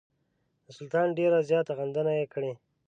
د 0.65 0.67
سلطان 0.77 1.07
ډېره 1.19 1.37
زیاته 1.49 1.71
غندنه 1.79 2.11
یې 2.19 2.25
کړې. 2.33 2.51